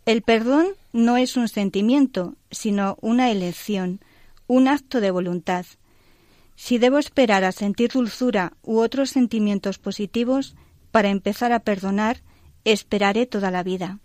[0.05, 4.01] El perdón no es un sentimiento, sino una elección,
[4.47, 5.65] un acto de voluntad.
[6.55, 10.55] Si debo esperar a sentir dulzura u otros sentimientos positivos
[10.91, 12.21] para empezar a perdonar,
[12.65, 13.99] esperaré toda la vida.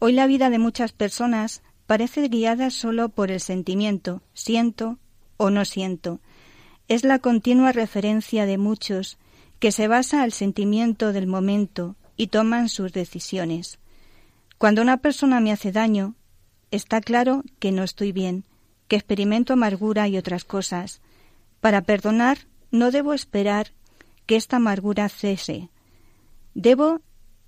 [0.00, 4.98] Hoy la vida de muchas personas parece guiada solo por el sentimiento, siento
[5.36, 6.20] o no siento.
[6.90, 9.16] Es la continua referencia de muchos
[9.60, 13.78] que se basa al sentimiento del momento y toman sus decisiones.
[14.58, 16.16] Cuando una persona me hace daño,
[16.72, 18.42] está claro que no estoy bien,
[18.88, 21.00] que experimento amargura y otras cosas.
[21.60, 23.68] Para perdonar no debo esperar
[24.26, 25.68] que esta amargura cese.
[26.54, 27.02] Debo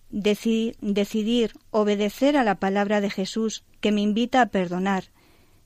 [0.08, 5.10] deci decidir obedecer a la palabra de Jesús que me invita a perdonar.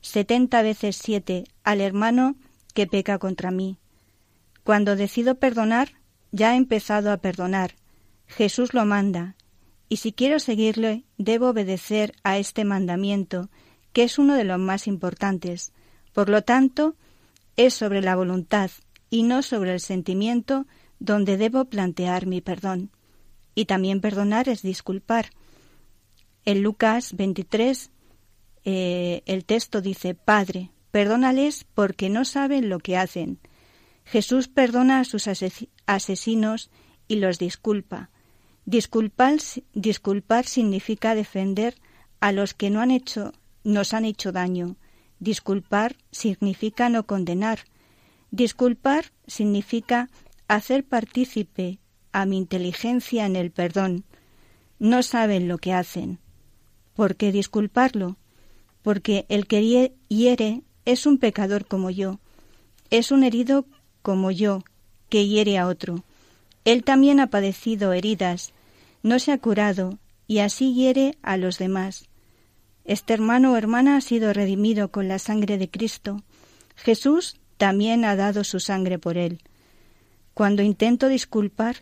[0.00, 2.36] setenta veces siete al hermano
[2.76, 3.78] que peca contra mí.
[4.62, 5.94] Cuando decido perdonar,
[6.30, 7.74] ya he empezado a perdonar.
[8.26, 9.34] Jesús lo manda,
[9.88, 13.48] y si quiero seguirle, debo obedecer a este mandamiento,
[13.94, 15.72] que es uno de los más importantes.
[16.12, 16.96] Por lo tanto,
[17.56, 18.70] es sobre la voluntad
[19.08, 20.66] y no sobre el sentimiento
[20.98, 22.90] donde debo plantear mi perdón.
[23.54, 25.30] Y también perdonar es disculpar.
[26.44, 27.90] En Lucas 23
[28.64, 33.38] eh, el texto dice, Padre, perdónales porque no saben lo que hacen.
[34.04, 35.28] Jesús perdona a sus
[35.86, 36.70] asesinos
[37.08, 38.10] y los disculpa.
[38.64, 39.38] Disculpar,
[39.74, 41.74] disculpar significa defender
[42.20, 43.32] a los que no han hecho,
[43.64, 44.76] nos han hecho daño.
[45.18, 47.60] Disculpar significa no condenar.
[48.30, 50.08] Disculpar significa
[50.48, 51.78] hacer partícipe
[52.12, 54.04] a mi inteligencia en el perdón.
[54.78, 56.18] No saben lo que hacen.
[56.94, 58.16] ¿Por qué disculparlo?
[58.82, 62.20] Porque el que hiere es un pecador como yo,
[62.90, 63.66] es un herido
[64.02, 64.62] como yo,
[65.08, 66.04] que hiere a otro.
[66.64, 68.52] Él también ha padecido heridas,
[69.02, 72.08] no se ha curado y así hiere a los demás.
[72.84, 76.22] Este hermano o hermana ha sido redimido con la sangre de Cristo.
[76.76, 79.42] Jesús también ha dado su sangre por él.
[80.34, 81.76] Cuando intento disculpar,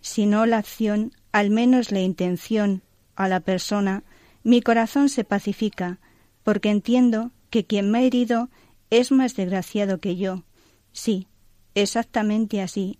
[0.00, 2.82] si no la acción, al menos la intención
[3.14, 4.02] a la persona,
[4.42, 5.98] mi corazón se pacifica,
[6.42, 8.50] porque entiendo que quien me ha herido
[8.90, 10.44] es más desgraciado que yo.
[10.92, 11.26] Sí,
[11.74, 12.98] exactamente así,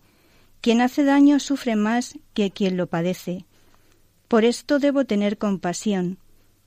[0.63, 3.45] quien hace daño sufre más que quien lo padece.
[4.29, 6.17] Por esto debo tener compasión.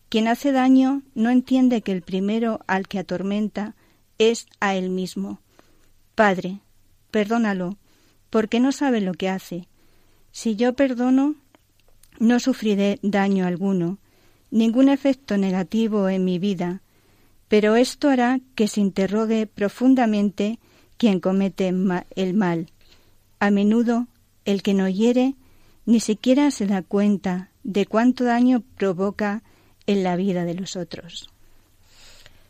[0.07, 3.73] Quien hace daño no entiende que el primero al que atormenta
[4.19, 5.39] es a él mismo.
[6.13, 6.59] Padre,
[7.09, 7.79] perdónalo,
[8.29, 9.67] porque no sabe lo que hace.
[10.31, 11.37] Si yo perdono,
[12.19, 13.97] no sufriré daño alguno,
[14.51, 16.83] ningún efecto negativo en mi vida,
[17.49, 20.59] pero esto hará que se interrogue profundamente
[20.97, 22.71] quien comete el mal.
[23.39, 24.07] A menudo
[24.45, 25.35] el que no hiere
[25.85, 29.43] ni siquiera se da cuenta de cuánto daño provoca
[29.87, 31.29] en la vida de los otros.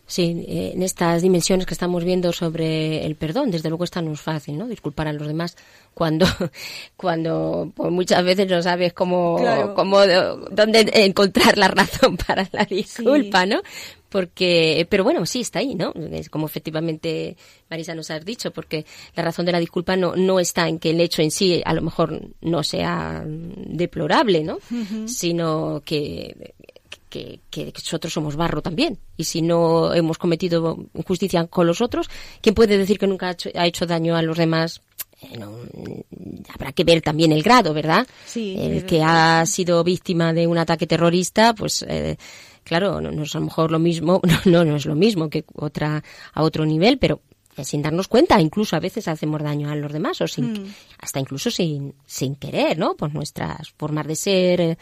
[0.09, 4.11] Sí, eh, en estas dimensiones que estamos viendo sobre el perdón, desde luego esta no
[4.11, 4.67] es fácil, ¿no?
[4.67, 5.55] Disculpar a los demás
[5.93, 6.25] cuando,
[6.97, 9.39] cuando pues muchas veces no sabes cómo,
[9.75, 9.99] cómo,
[10.49, 13.61] dónde encontrar la razón para la disculpa, ¿no?
[14.09, 15.93] Porque, pero bueno, sí está ahí, ¿no?
[15.93, 17.37] Es como efectivamente
[17.69, 20.89] Marisa nos ha dicho, porque la razón de la disculpa no, no está en que
[20.89, 24.57] el hecho en sí a lo mejor no sea deplorable, ¿no?
[25.05, 26.55] Sino que
[27.09, 27.41] que,
[27.75, 28.99] nosotros somos barro también.
[29.17, 32.09] Y si no hemos cometido injusticia con los otros,
[32.41, 34.81] ¿quién puede decir que nunca ha hecho, daño a los demás?
[35.21, 35.37] Eh,
[36.53, 38.07] habrá que ver también el grado, ¿verdad?
[38.25, 42.17] Sí, el que ha sido víctima de un ataque terrorista, pues eh,
[42.63, 46.03] claro, no, es a lo mejor lo mismo, no, no, es lo mismo que otra
[46.33, 47.21] a otro nivel, pero
[47.63, 50.73] sin darnos cuenta, incluso a veces hacemos daño a los demás o sin, mm.
[50.99, 52.95] hasta incluso sin, sin querer, ¿no?
[52.95, 54.77] Por nuestras formas de ser,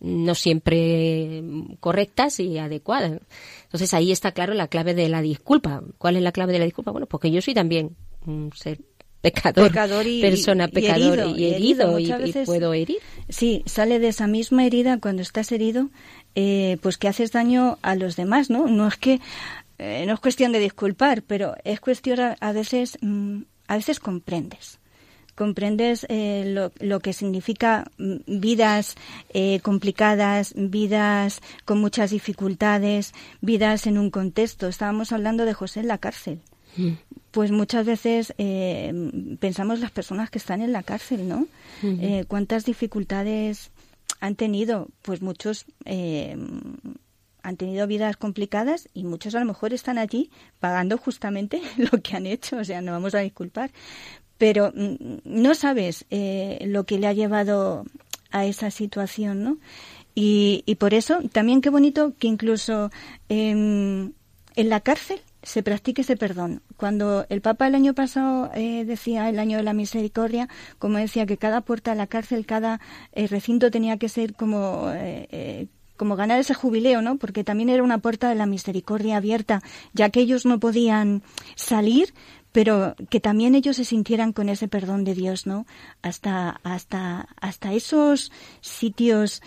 [0.00, 1.42] no siempre
[1.80, 3.20] correctas y adecuadas.
[3.64, 5.82] Entonces ahí está claro la clave de la disculpa.
[5.98, 6.90] ¿Cuál es la clave de la disculpa?
[6.90, 7.96] Bueno, porque yo soy también
[8.26, 8.80] un ser
[9.20, 12.10] pecador, y, persona pecador y herido, y,
[12.46, 12.98] puedo herir.
[13.28, 15.90] Sí, sale de esa misma herida cuando estás herido,
[16.34, 18.66] eh, pues que haces daño a los demás, ¿no?
[18.66, 19.20] No es que
[19.78, 24.79] eh, no es cuestión de disculpar, pero es cuestión a, veces mm, a veces comprendes
[25.40, 28.94] comprendes eh, lo, que significa mm, vidas
[29.30, 34.68] eh, complicadas, vidas con muchas dificultades, vidas en un contexto.
[34.68, 36.40] Estábamos hablando de José en la cárcel.
[36.76, 36.90] Mm.
[37.30, 38.92] Pues muchas veces eh,
[39.40, 41.46] pensamos las personas que están en la cárcel, ¿no?
[41.80, 42.26] Mm-hmm.
[42.26, 43.70] ¿Cuántas dificultades
[44.20, 44.88] han tenido?
[45.00, 45.64] Pues muchos
[47.42, 52.16] han tenido vidas complicadas y muchos a lo mejor están allí pagando justamente lo que
[52.16, 53.70] han hecho, o sea, no vamos a disculpar,
[54.40, 57.84] pero mm, no sabes eh, lo que le ha llevado
[58.30, 59.58] a esa situación, ¿no?
[60.14, 62.90] Y, y por eso también qué bonito que incluso
[63.28, 64.14] en
[64.56, 66.62] la cárcel se practique ese perdón.
[66.76, 71.26] Cuando el Papa el año pasado eh, decía el año de la misericordia, como decía
[71.26, 72.80] que cada puerta de la cárcel, cada
[73.12, 74.90] eh, recinto tenía que ser como
[76.00, 77.18] como ganar ese jubileo, ¿no?
[77.18, 79.62] Porque también era una puerta de la misericordia abierta,
[79.92, 81.22] ya que ellos no podían
[81.56, 82.14] salir,
[82.52, 85.66] pero que también ellos se sintieran con ese perdón de Dios, ¿no?
[86.02, 89.42] Hasta, hasta, hasta esos sitios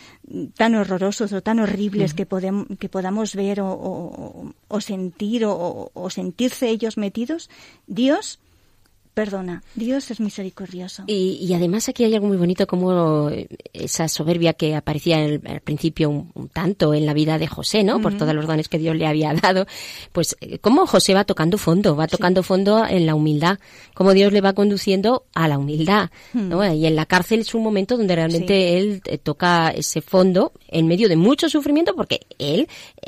[0.56, 6.98] tan horrorosos o tan horribles que, podemos, que podamos ver o, sentir o, sentirse ellos
[6.98, 7.50] metidos,
[7.88, 8.40] Dios
[9.14, 9.64] perdona.
[9.76, 11.04] Dios es misericordioso.
[11.08, 13.30] Y, además aquí hay algo muy bonito como
[13.74, 18.02] esa soberbia que aparecía al principio un, tanto en la vida de José, ¿no?
[18.02, 19.66] Por todos los dones que Dios le había dado.
[20.12, 23.60] Pues cómo José va tocando fondo, va tocando fondo en la humildad,
[23.94, 26.60] cómo Dios le va conduciendo a la humildad, ¿no?
[26.60, 26.74] Hmm.
[26.74, 30.88] Y en la cárcel es un momento donde realmente él eh, toca ese fondo en
[30.88, 32.68] medio de mucho sufrimiento porque él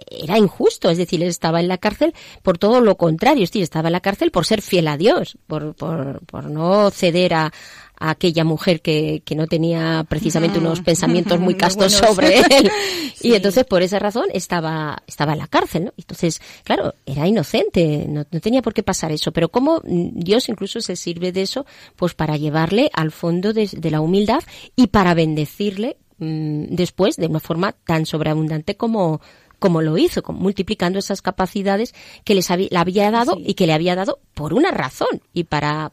[0.09, 3.63] era injusto, es decir, él estaba en la cárcel por todo lo contrario, es decir,
[3.63, 5.94] estaba en la cárcel por ser fiel a Dios, por, por,
[6.25, 7.51] por no ceder a,
[7.97, 12.71] aquella mujer que, que no tenía precisamente unos pensamientos muy castos sobre él.
[13.21, 15.93] Y entonces por esa razón estaba, estaba en la cárcel, ¿no?
[15.97, 19.31] Entonces, claro, era inocente, no, no tenía por qué pasar eso.
[19.31, 21.65] Pero cómo Dios incluso se sirve de eso,
[21.95, 24.41] pues para llevarle al fondo de, de la humildad
[24.75, 29.21] y para bendecirle mm, después de una forma tan sobreabundante como,
[29.59, 31.93] como lo hizo, multiplicando esas capacidades
[32.23, 35.45] que les había, le había dado y que le había dado por una razón y
[35.45, 35.91] para,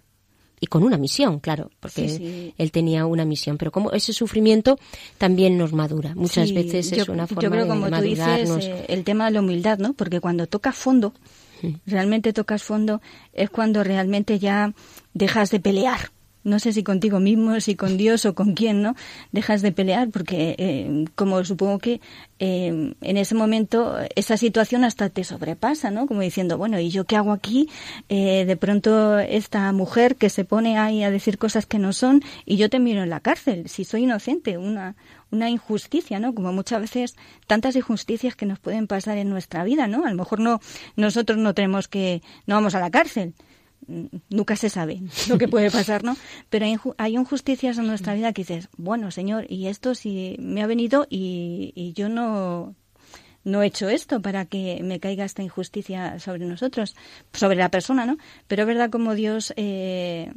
[0.60, 4.78] y con una misión, claro, porque él tenía una misión, pero como ese sufrimiento
[5.18, 6.14] también nos madura.
[6.14, 9.40] Muchas veces es una forma yo creo, como tú dices, eh, el tema de la
[9.40, 9.92] humildad, ¿no?
[9.94, 11.12] Porque cuando tocas fondo,
[11.86, 13.00] realmente tocas fondo,
[13.32, 14.72] es cuando realmente ya
[15.14, 16.10] dejas de pelear
[16.45, 18.95] no sé si contigo mismo, si con Dios o con quién, ¿no?
[19.32, 22.01] Dejas de pelear porque, eh, como supongo que
[22.38, 26.07] eh, en ese momento esa situación hasta te sobrepasa, ¿no?
[26.07, 27.68] Como diciendo, bueno, ¿y yo qué hago aquí?
[28.09, 32.22] Eh, de pronto esta mujer que se pone ahí a decir cosas que no son
[32.45, 34.97] y yo te miro en la cárcel, si soy inocente, una,
[35.30, 36.34] una injusticia, ¿no?
[36.34, 37.16] Como muchas veces
[37.47, 40.05] tantas injusticias que nos pueden pasar en nuestra vida, ¿no?
[40.05, 40.61] A lo mejor no,
[40.97, 43.34] nosotros no tenemos que, no vamos a la cárcel,
[44.28, 46.16] nunca se sabe lo que puede pasar, ¿no?
[46.51, 46.66] Pero
[46.99, 51.07] hay, injusticias en nuestra vida que dices, bueno, Señor, y esto sí me ha venido
[51.09, 52.74] y, yo no,
[53.45, 56.95] no he hecho esto para que me caiga esta injusticia sobre nosotros,
[57.33, 58.18] sobre la persona, ¿no?
[58.49, 60.33] Pero es verdad como Dios eh,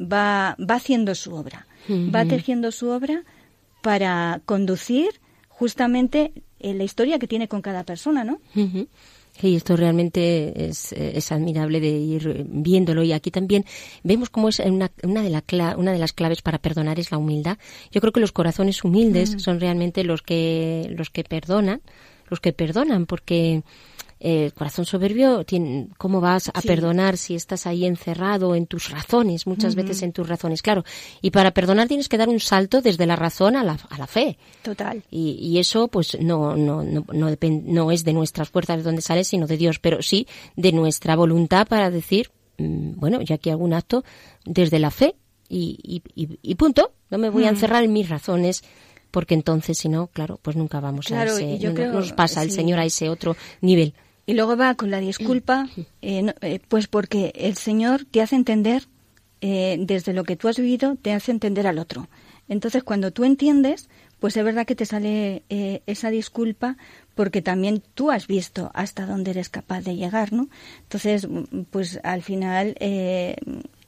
[0.00, 3.24] va, va haciendo su obra, va tejiendo su obra
[3.82, 8.40] para conducir justamente en la historia que tiene con cada persona, ¿no?
[9.42, 13.02] Y esto realmente es, es, admirable de ir viéndolo.
[13.02, 13.64] Y aquí también
[14.02, 17.18] vemos cómo es una, una, de la, una de las claves para perdonar es la
[17.18, 17.58] humildad.
[17.90, 19.38] Yo creo que los corazones humildes mm.
[19.38, 21.82] son realmente los que, los que perdonan,
[22.28, 23.62] los que perdonan, porque
[24.20, 25.44] el corazón soberbio,
[25.96, 30.28] ¿cómo vas a perdonar si estás ahí encerrado en tus razones, muchas veces en tus
[30.28, 30.62] razones?
[30.62, 30.84] Claro,
[31.22, 34.06] y para perdonar tienes que dar un salto desde la razón a la, a la
[34.06, 34.38] fe.
[34.62, 35.02] Total.
[35.10, 39.02] Y, y eso, pues, no, no, no, no, no es de nuestras fuerzas de donde
[39.02, 43.52] sale, sino de Dios, pero sí de nuestra voluntad para decir, mm, bueno, ya que
[43.52, 44.04] hago un acto
[44.44, 45.14] desde la fe
[45.48, 48.62] y, y, y punto, no me voy a encerrar en mis razones
[49.10, 52.78] porque entonces si no, claro, pues nunca vamos a ese, no, nos pasa el Señor
[52.78, 53.94] a ese otro nivel.
[54.28, 55.70] Y luego va con la disculpa,
[56.02, 58.86] eh, eh, pues porque el Señor te hace entender,
[59.40, 62.10] eh, desde lo que tú has vivido, te hace entender al otro.
[62.46, 63.88] Entonces, cuando tú entiendes,
[64.20, 65.44] pues es verdad que te sale
[65.86, 66.76] esa disculpa
[67.18, 70.48] porque también tú has visto hasta dónde eres capaz de llegar, ¿no?
[70.82, 71.26] Entonces,
[71.72, 73.34] pues al final eh,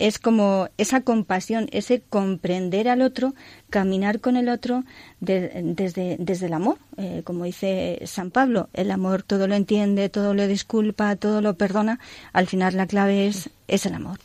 [0.00, 3.36] es como esa compasión, ese comprender al otro,
[3.70, 4.82] caminar con el otro
[5.20, 10.34] desde, desde el amor, eh, como dice San Pablo, el amor todo lo entiende, todo
[10.34, 12.00] lo disculpa, todo lo perdona,
[12.32, 14.18] al final la clave es, es el amor.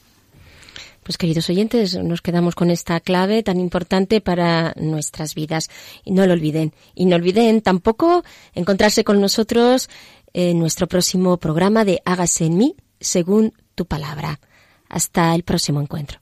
[1.05, 5.69] Pues queridos oyentes, nos quedamos con esta clave tan importante para nuestras vidas.
[6.03, 6.73] Y no lo olviden.
[6.95, 8.23] Y no olviden tampoco
[8.55, 9.87] encontrarse con nosotros
[10.33, 14.39] en nuestro próximo programa de Hágase en mí según tu palabra.
[14.89, 16.21] Hasta el próximo encuentro.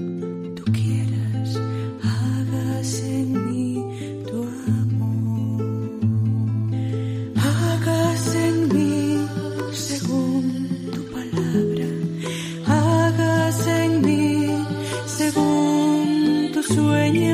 [16.95, 17.30] en